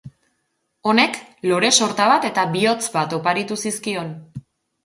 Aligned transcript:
Honek 0.91 1.19
lore-sorta 1.51 2.07
bat 2.13 2.25
eta 2.31 2.47
bihotz 2.57 2.81
bat 2.97 3.15
oparitu 3.19 3.59
zizkion. 3.67 4.11